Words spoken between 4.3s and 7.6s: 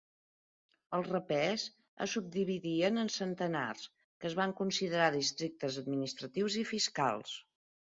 es van considerar districtes administratius i fiscals.